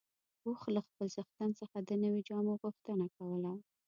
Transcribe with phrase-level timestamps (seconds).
[0.45, 3.51] اوښ له خپل څښتن څخه د نويو جامو غوښتنه کوله.